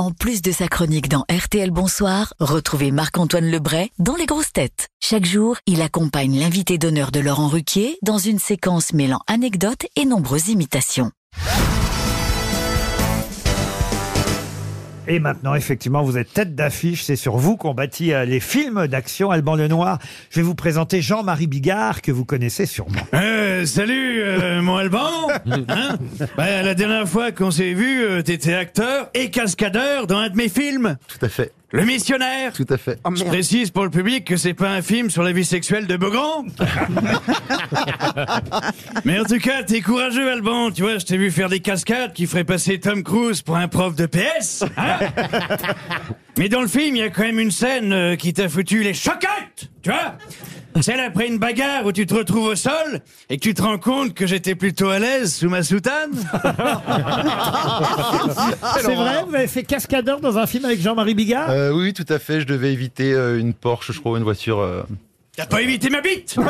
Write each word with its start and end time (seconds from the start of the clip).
En 0.00 0.12
plus 0.12 0.40
de 0.40 0.50
sa 0.50 0.66
chronique 0.66 1.10
dans 1.10 1.26
RTL 1.30 1.70
Bonsoir, 1.70 2.32
retrouvez 2.40 2.90
Marc-Antoine 2.90 3.50
Lebray 3.50 3.90
dans 3.98 4.16
Les 4.16 4.24
Grosses 4.24 4.50
Têtes. 4.50 4.88
Chaque 4.98 5.26
jour, 5.26 5.58
il 5.66 5.82
accompagne 5.82 6.40
l'invité 6.40 6.78
d'honneur 6.78 7.12
de 7.12 7.20
Laurent 7.20 7.48
Ruquier 7.48 7.98
dans 8.00 8.16
une 8.16 8.38
séquence 8.38 8.94
mêlant 8.94 9.20
anecdotes 9.26 9.84
et 9.96 10.06
nombreuses 10.06 10.48
imitations. 10.48 11.12
Et 15.12 15.18
maintenant, 15.18 15.56
effectivement, 15.56 16.04
vous 16.04 16.16
êtes 16.18 16.32
tête 16.32 16.54
d'affiche. 16.54 17.02
C'est 17.02 17.16
sur 17.16 17.36
vous 17.36 17.56
qu'on 17.56 17.74
bâtit 17.74 18.12
euh, 18.12 18.24
les 18.24 18.38
films 18.38 18.86
d'action. 18.86 19.32
Alban 19.32 19.56
Lenoir, 19.56 19.98
je 20.30 20.36
vais 20.36 20.44
vous 20.44 20.54
présenter 20.54 21.02
Jean-Marie 21.02 21.48
Bigard, 21.48 22.00
que 22.00 22.12
vous 22.12 22.24
connaissez 22.24 22.64
sûrement. 22.64 23.00
Euh, 23.12 23.66
salut, 23.66 24.22
euh, 24.22 24.62
mon 24.62 24.76
Alban. 24.76 25.10
Hein 25.68 25.98
Bah, 26.36 26.62
la 26.62 26.74
dernière 26.76 27.08
fois 27.08 27.32
qu'on 27.32 27.50
s'est 27.50 27.74
vu, 27.74 28.04
euh, 28.04 28.22
t'étais 28.22 28.54
acteur 28.54 29.10
et 29.14 29.30
cascadeur 29.30 30.06
dans 30.06 30.18
un 30.18 30.28
de 30.28 30.36
mes 30.36 30.48
films. 30.48 30.96
Tout 31.08 31.26
à 31.26 31.28
fait, 31.28 31.50
Le 31.72 31.84
missionnaire. 31.84 32.52
tout 32.52 32.66
à 32.68 32.76
fait. 32.76 32.98
Je 33.14 33.24
précise 33.24 33.70
pour 33.70 33.84
le 33.84 33.90
public 33.90 34.24
que 34.24 34.36
c'est 34.36 34.54
pas 34.54 34.70
un 34.70 34.82
film 34.82 35.08
sur 35.08 35.22
la 35.22 35.30
vie 35.30 35.44
sexuelle 35.44 35.86
de 35.86 35.96
Beaugrand. 35.96 36.44
Mais 39.04 39.20
en 39.20 39.24
tout 39.24 39.38
cas, 39.38 39.62
t'es 39.62 39.80
courageux, 39.80 40.32
Alban. 40.32 40.72
Tu 40.72 40.82
vois, 40.82 40.98
je 40.98 41.06
t'ai 41.06 41.16
vu 41.16 41.30
faire 41.30 41.48
des 41.48 41.60
cascades 41.60 42.12
qui 42.12 42.26
feraient 42.26 42.44
passer 42.44 42.80
Tom 42.80 43.04
Cruise 43.04 43.42
pour 43.42 43.56
un 43.56 43.68
prof 43.68 43.94
de 43.94 44.06
PS. 44.06 44.64
hein 44.76 44.98
Mais 46.38 46.48
dans 46.48 46.62
le 46.62 46.68
film, 46.68 46.96
il 46.96 47.00
y 47.00 47.02
a 47.02 47.10
quand 47.10 47.22
même 47.22 47.38
une 47.38 47.50
scène 47.50 47.92
euh, 47.92 48.16
qui 48.16 48.32
t'a 48.32 48.48
foutu 48.48 48.82
les 48.82 48.94
chocottes. 48.94 49.70
Tu 49.82 49.90
vois? 49.90 50.16
Celle 50.80 51.00
après 51.00 51.26
une 51.26 51.38
bagarre 51.38 51.84
où 51.84 51.92
tu 51.92 52.06
te 52.06 52.14
retrouves 52.14 52.46
au 52.46 52.54
sol 52.56 53.00
et 53.28 53.36
que 53.36 53.42
tu 53.42 53.52
te 53.54 53.60
rends 53.62 53.78
compte 53.78 54.14
que 54.14 54.26
j'étais 54.26 54.54
plutôt 54.54 54.88
à 54.88 54.98
l'aise 54.98 55.34
sous 55.34 55.50
ma 55.50 55.62
soutane. 55.62 56.10
C'est 58.80 58.94
vrai, 58.94 59.24
vous 59.28 59.34
avez 59.34 59.48
fait 59.48 59.64
cascadeur 59.64 60.20
dans 60.20 60.38
un 60.38 60.46
film 60.46 60.64
avec 60.64 60.80
Jean-Marie 60.80 61.14
Bigard? 61.14 61.50
Euh, 61.50 61.70
oui, 61.72 61.86
oui, 61.86 61.92
tout 61.92 62.10
à 62.12 62.18
fait. 62.18 62.40
Je 62.40 62.46
devais 62.46 62.72
éviter 62.72 63.12
euh, 63.12 63.38
une 63.38 63.52
Porsche, 63.52 63.92
je 63.92 64.00
crois, 64.00 64.16
une 64.18 64.24
voiture. 64.24 64.60
euh. 64.60 64.82
T'as 65.36 65.46
pas 65.46 65.60
évité 65.62 65.90
ma 65.90 66.00
bite? 66.00 66.36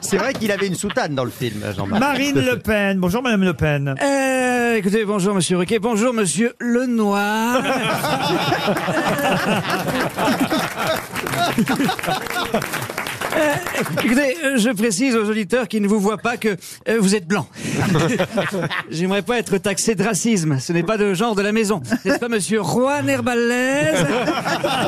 C'est 0.00 0.16
vrai 0.18 0.32
qu'il 0.34 0.50
avait 0.52 0.66
une 0.66 0.74
soutane 0.74 1.14
dans 1.14 1.24
le 1.24 1.30
film, 1.30 1.62
Jean-Marc. 1.76 2.00
Marine 2.00 2.40
Le 2.40 2.58
Pen. 2.58 2.98
Bonjour, 2.98 3.22
Madame 3.22 3.44
Le 3.44 3.54
Pen. 3.54 3.94
Euh, 4.02 4.74
écoutez, 4.76 5.04
bonjour 5.04 5.34
Monsieur 5.34 5.56
Riquet, 5.58 5.78
bonjour 5.78 6.12
Monsieur 6.12 6.54
Lenoir. 6.60 7.62
Euh, 13.36 13.54
écoutez, 14.02 14.36
euh, 14.44 14.56
je 14.56 14.70
précise 14.70 15.14
aux 15.14 15.28
auditeurs 15.28 15.68
qui 15.68 15.80
ne 15.80 15.88
vous 15.88 16.00
voient 16.00 16.16
pas 16.16 16.36
que 16.38 16.56
euh, 16.88 16.98
vous 16.98 17.14
êtes 17.14 17.26
blanc. 17.26 17.46
J'aimerais 18.90 19.22
pas 19.22 19.38
être 19.38 19.58
taxé 19.58 19.94
de 19.94 20.02
racisme. 20.02 20.58
Ce 20.58 20.72
n'est 20.72 20.82
pas 20.82 20.96
de 20.96 21.12
genre 21.12 21.34
de 21.34 21.42
la 21.42 21.52
maison. 21.52 21.82
N'est-ce 22.04 22.18
pas, 22.18 22.28
Monsieur 22.28 22.62
Juan 22.62 23.08
Herbalaise 23.08 24.06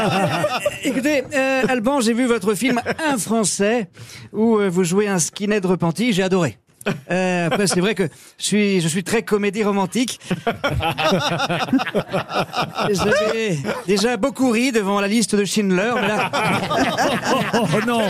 Écoutez, 0.84 1.22
euh, 1.34 1.62
Alban, 1.68 2.00
j'ai 2.00 2.14
vu 2.14 2.24
votre 2.24 2.54
film 2.54 2.80
Un 3.12 3.18
Français 3.18 3.90
où 4.32 4.58
vous 4.58 4.84
jouez 4.84 5.06
un 5.08 5.18
skinhead 5.18 5.66
repenti. 5.66 6.12
J'ai 6.12 6.22
adoré. 6.22 6.59
Euh, 7.10 7.46
après, 7.48 7.66
c'est 7.66 7.80
vrai 7.80 7.94
que 7.94 8.04
je 8.38 8.44
suis, 8.44 8.80
je 8.80 8.88
suis 8.88 9.04
très 9.04 9.22
comédie 9.22 9.62
romantique. 9.62 10.18
J'avais 12.90 13.58
déjà 13.86 14.16
beaucoup 14.16 14.50
ri 14.50 14.72
devant 14.72 15.00
la 15.00 15.08
liste 15.08 15.34
de 15.36 15.44
Schindler, 15.44 15.92
mais 15.96 16.08
là, 16.08 16.30
Oh 17.54 17.66
non 17.86 18.00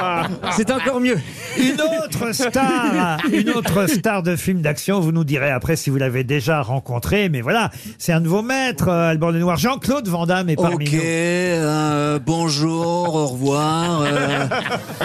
c'est 0.56 0.70
encore 0.70 1.00
mieux. 1.00 1.18
Une 1.58 1.80
autre 1.80 2.32
star 2.32 3.18
Une 3.30 3.50
autre 3.50 3.86
star 3.88 4.22
de 4.22 4.36
film 4.36 4.60
d'action. 4.62 5.00
Vous 5.00 5.12
nous 5.12 5.24
direz 5.24 5.50
après 5.50 5.76
si 5.76 5.90
vous 5.90 5.96
l'avez 5.98 6.24
déjà 6.24 6.62
rencontré. 6.62 7.28
Mais 7.28 7.40
voilà, 7.40 7.70
c'est 7.98 8.12
un 8.12 8.20
de 8.20 8.28
vos 8.28 8.42
maîtres, 8.42 8.88
euh, 8.88 9.10
Alban 9.10 9.30
Lenoir. 9.30 9.56
Jean-Claude 9.56 10.08
Van 10.08 10.26
Damme 10.26 10.48
est 10.48 10.56
parmi 10.56 10.86
Ok, 10.86 10.92
nous. 10.94 11.00
euh, 11.02 12.18
bonjour, 12.24 13.14
au 13.14 13.26
revoir. 13.26 14.02
euh, 14.02 14.46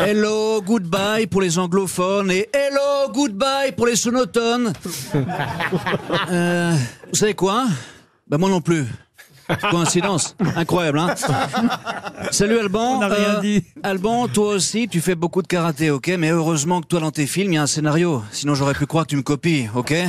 hello, 0.05 0.61
goodbye 0.61 1.27
pour 1.27 1.41
les 1.41 1.59
anglophones 1.59 2.31
et 2.31 2.47
hello, 2.53 3.06
goodbye 3.11 3.71
pour 3.75 3.87
les 3.87 3.95
sonotones. 3.95 4.73
Euh, 6.29 6.73
vous 7.09 7.15
savez 7.15 7.33
quoi? 7.33 7.65
Bah 8.27 8.37
moi 8.37 8.49
non 8.49 8.59
plus. 8.61 8.85
Coïncidence, 9.71 10.35
incroyable, 10.57 10.99
hein? 10.99 11.15
Salut 12.31 12.59
Alban. 12.59 12.97
On 12.97 12.99
rien 13.07 13.39
dit. 13.41 13.63
Alban, 13.81 14.27
toi 14.27 14.49
aussi, 14.49 14.89
tu 14.89 14.99
fais 14.99 15.15
beaucoup 15.15 15.41
de 15.41 15.47
karaté, 15.47 15.89
ok? 15.89 16.09
Mais 16.19 16.31
heureusement 16.31 16.81
que 16.81 16.87
toi, 16.87 16.99
dans 16.99 17.11
tes 17.11 17.25
films, 17.27 17.53
il 17.53 17.55
y 17.55 17.57
a 17.57 17.61
un 17.61 17.67
scénario. 17.67 18.21
Sinon, 18.31 18.55
j'aurais 18.55 18.73
pu 18.73 18.85
croire 18.85 19.05
que 19.05 19.11
tu 19.11 19.15
me 19.15 19.21
copies, 19.21 19.69
ok? 19.73 19.93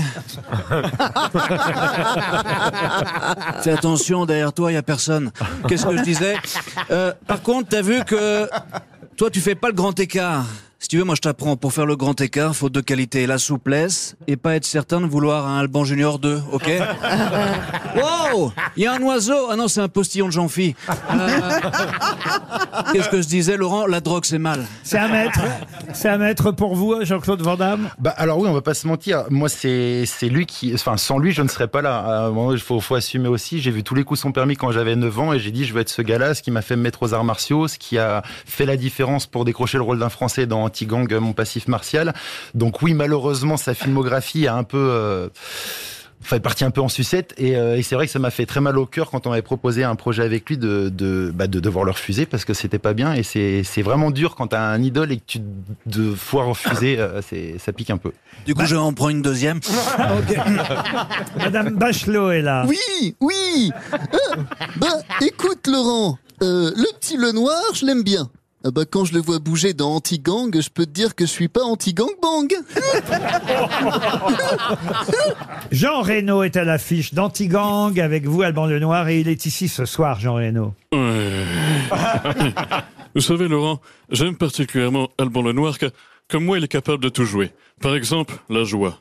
Fais 3.62 3.70
attention, 3.70 4.26
derrière 4.26 4.52
toi, 4.52 4.72
il 4.72 4.74
y 4.74 4.78
a 4.78 4.82
personne. 4.82 5.30
Qu'est-ce 5.68 5.86
que 5.86 5.96
je 5.96 6.02
disais? 6.02 6.34
Euh, 6.90 7.12
Par 7.26 7.40
contre, 7.42 7.68
t'as 7.68 7.82
vu 7.82 8.02
que 8.04 8.48
toi, 9.16 9.30
tu 9.30 9.40
fais 9.40 9.54
pas 9.54 9.68
le 9.68 9.74
grand 9.74 9.96
écart. 10.00 10.46
Si 10.88 10.92
tu 10.92 10.98
veux, 11.00 11.04
moi, 11.04 11.16
je 11.16 11.20
t'apprends. 11.20 11.54
Pour 11.54 11.74
faire 11.74 11.84
le 11.84 11.96
grand 11.96 12.18
écart, 12.18 12.56
faut 12.56 12.70
deux 12.70 12.80
qualités. 12.80 13.26
La 13.26 13.36
souplesse 13.36 14.16
et 14.26 14.38
pas 14.38 14.56
être 14.56 14.64
certain 14.64 15.02
de 15.02 15.06
vouloir 15.06 15.46
un 15.46 15.58
Alban 15.58 15.84
Junior 15.84 16.18
2, 16.18 16.40
ok 16.50 16.66
Wow 17.94 18.52
Il 18.74 18.84
y 18.84 18.86
a 18.86 18.94
un 18.94 19.02
oiseau 19.02 19.48
Ah 19.50 19.56
non, 19.56 19.68
c'est 19.68 19.82
un 19.82 19.88
postillon 19.88 20.28
de 20.28 20.32
Jean-Phi. 20.32 20.74
Euh, 20.88 21.50
Qu'est-ce 22.94 23.10
que 23.10 23.20
je 23.20 23.28
disais, 23.28 23.58
Laurent? 23.58 23.86
La 23.86 24.00
drogue, 24.00 24.24
c'est 24.24 24.38
mal. 24.38 24.64
C'est 24.82 24.96
un 24.96 25.08
maître. 25.08 25.40
C'est 25.92 26.08
un 26.08 26.16
maître 26.16 26.52
pour 26.52 26.74
vous, 26.74 27.04
Jean-Claude 27.04 27.42
Van 27.42 27.56
Damme? 27.56 27.90
Bah 27.98 28.14
alors 28.16 28.38
oui, 28.38 28.48
on 28.48 28.54
va 28.54 28.62
pas 28.62 28.72
se 28.72 28.86
mentir. 28.86 29.24
Moi, 29.28 29.50
c'est 29.50 30.04
c'est 30.06 30.30
lui 30.30 30.46
qui, 30.46 30.72
enfin, 30.72 30.96
sans 30.96 31.18
lui, 31.18 31.32
je 31.32 31.42
ne 31.42 31.48
serais 31.48 31.68
pas 31.68 31.82
là. 31.82 31.98
À 31.98 32.30
moment, 32.30 32.52
Il 32.52 32.60
faut, 32.60 32.80
faut 32.80 32.94
assumer 32.94 33.28
aussi. 33.28 33.60
J'ai 33.60 33.72
vu 33.72 33.82
tous 33.84 33.94
les 33.94 34.04
coups 34.04 34.20
son 34.20 34.32
permis 34.32 34.56
quand 34.56 34.72
j'avais 34.72 34.96
9 34.96 35.18
ans 35.18 35.32
et 35.34 35.38
j'ai 35.38 35.50
dit 35.50 35.66
je 35.66 35.74
veux 35.74 35.82
être 35.82 35.90
ce 35.90 36.00
gars-là, 36.00 36.32
ce 36.34 36.40
qui 36.40 36.50
m'a 36.50 36.62
fait 36.62 36.76
me 36.76 36.82
mettre 36.82 37.02
aux 37.02 37.12
arts 37.12 37.24
martiaux, 37.24 37.68
ce 37.68 37.76
qui 37.76 37.98
a 37.98 38.22
fait 38.46 38.64
la 38.64 38.78
différence 38.78 39.26
pour 39.26 39.44
décrocher 39.44 39.76
le 39.76 39.84
rôle 39.84 39.98
d'un 39.98 40.08
Français 40.08 40.46
dans 40.46 40.66
Anti-Gang, 40.78 41.12
mon 41.18 41.32
passif 41.32 41.68
martial. 41.68 42.14
Donc 42.54 42.82
oui, 42.82 42.94
malheureusement, 42.94 43.56
sa 43.56 43.74
filmographie 43.74 44.46
a 44.46 44.54
un 44.54 44.64
peu 44.64 44.78
euh, 44.78 45.28
Enfin, 46.20 46.36
est 46.36 46.40
parti 46.40 46.64
un 46.64 46.72
peu 46.72 46.80
en 46.80 46.88
sucette 46.88 47.32
et, 47.38 47.56
euh, 47.56 47.76
et 47.76 47.82
c'est 47.82 47.94
vrai 47.94 48.06
que 48.06 48.12
ça 48.12 48.18
m'a 48.18 48.30
fait 48.30 48.44
très 48.44 48.60
mal 48.60 48.76
au 48.76 48.86
cœur 48.86 49.08
quand 49.10 49.26
on 49.26 49.30
m'avait 49.30 49.40
proposé 49.40 49.84
un 49.84 49.94
projet 49.94 50.24
avec 50.24 50.48
lui 50.48 50.58
de, 50.58 50.88
de, 50.88 51.32
bah, 51.32 51.46
de 51.46 51.60
devoir 51.60 51.84
le 51.84 51.92
refuser 51.92 52.26
parce 52.26 52.44
que 52.44 52.54
c'était 52.54 52.80
pas 52.80 52.92
bien 52.92 53.14
et 53.14 53.22
c'est 53.22 53.62
c'est 53.62 53.82
vraiment 53.82 54.10
dur 54.10 54.34
quand 54.34 54.48
t'as 54.48 54.60
un 54.60 54.82
idole 54.82 55.12
et 55.12 55.18
que 55.18 55.22
tu 55.26 55.38
de 55.86 56.14
fois 56.14 56.44
refuser, 56.44 56.98
euh, 56.98 57.22
c'est 57.22 57.56
ça 57.58 57.72
pique 57.72 57.90
un 57.90 57.98
peu. 57.98 58.10
Du 58.46 58.54
coup, 58.54 58.64
je 58.66 58.74
en 58.74 58.92
prends 58.92 59.10
une 59.10 59.22
deuxième. 59.22 59.60
Madame 61.36 61.76
Bachelot 61.76 62.32
est 62.32 62.42
là. 62.42 62.66
Oui, 62.66 63.16
oui. 63.20 63.70
Euh, 63.92 64.36
bah, 64.76 64.88
écoute, 65.20 65.68
Laurent, 65.68 66.18
euh, 66.42 66.72
le 66.74 66.98
petit 66.98 67.16
Lenoir, 67.16 67.62
je 67.74 67.86
l'aime 67.86 68.02
bien. 68.02 68.28
Ah 68.64 68.72
bah, 68.72 68.82
quand 68.90 69.04
je 69.04 69.14
le 69.14 69.20
vois 69.20 69.38
bouger 69.38 69.72
dans 69.72 69.94
Anti-Gang, 69.94 70.60
je 70.60 70.68
peux 70.68 70.84
te 70.84 70.90
dire 70.90 71.14
que 71.14 71.24
je 71.24 71.30
suis 71.30 71.46
pas 71.46 71.62
anti-gang-bang. 71.62 72.50
Jean 75.70 76.02
Reno 76.02 76.42
est 76.42 76.56
à 76.56 76.64
l'affiche 76.64 77.14
d'Antigang 77.14 78.00
avec 78.00 78.26
vous, 78.26 78.42
Alban 78.42 78.66
Lenoir, 78.66 79.06
et 79.08 79.20
il 79.20 79.28
est 79.28 79.46
ici 79.46 79.68
ce 79.68 79.84
soir, 79.84 80.18
Jean 80.18 80.34
Reno. 80.34 80.74
Ouais. 80.92 81.44
Vous 83.14 83.20
savez, 83.20 83.46
Laurent, 83.46 83.80
j'aime 84.10 84.36
particulièrement 84.36 85.08
Alban 85.18 85.42
Lenoir 85.42 85.78
car, 85.78 85.90
comme 86.28 86.44
moi, 86.44 86.58
il 86.58 86.64
est 86.64 86.68
capable 86.68 87.02
de 87.02 87.08
tout 87.08 87.24
jouer. 87.24 87.52
Par 87.80 87.94
exemple, 87.94 88.34
la 88.50 88.64
joie. 88.64 88.98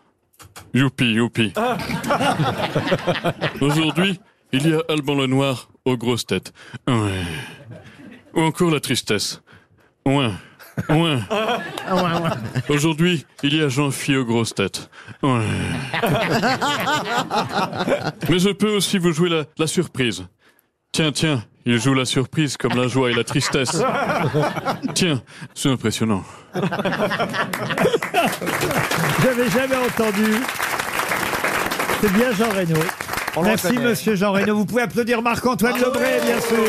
Youpi, 0.75 1.13
youpi. 1.13 1.51
Aujourd'hui, 3.61 4.19
il 4.53 4.69
y 4.69 4.73
a 4.73 4.81
Alban 4.87 5.15
Lenoir 5.15 5.69
aux 5.83 5.97
grosses 5.97 6.27
têtes. 6.27 6.53
Ouais. 6.87 7.23
Ou 8.35 8.41
encore 8.41 8.69
la 8.69 8.79
tristesse. 8.79 9.41
Ouais. 10.07 10.29
Ouais. 10.89 11.17
Aujourd'hui, 12.69 13.25
il 13.41 13.55
y 13.55 13.63
a 13.63 13.67
Jean-Phi 13.67 14.15
aux 14.15 14.25
grosses 14.25 14.53
têtes. 14.53 14.89
Mais 15.23 15.39
je 18.37 18.51
peux 18.51 18.69
aussi 18.75 18.99
vous 18.99 19.11
jouer 19.11 19.29
la, 19.29 19.43
la 19.57 19.65
surprise. 19.65 20.27
Tiens, 20.91 21.11
tiens, 21.11 21.43
il 21.65 21.81
joue 21.81 21.95
la 21.95 22.05
surprise 22.05 22.57
comme 22.57 22.75
la 22.75 22.87
joie 22.87 23.09
et 23.09 23.13
la 23.15 23.23
tristesse. 23.23 23.81
Tiens, 24.93 25.21
c'est 25.55 25.69
impressionnant. 25.69 26.23
J'avais 29.23 29.49
jamais 29.49 29.75
entendu. 29.75 30.33
C'est 32.01 32.13
bien 32.13 32.31
Jean 32.33 32.49
Reno. 32.51 32.79
Merci. 33.43 33.73
Monsieur 33.79 34.15
Jean 34.15 34.31
Reno. 34.31 34.55
Vous 34.55 34.65
pouvez 34.65 34.83
applaudir 34.83 35.21
Marc-Antoine 35.23 35.77
Lebré, 35.79 36.19
bien 36.23 36.39
sûr. 36.39 36.63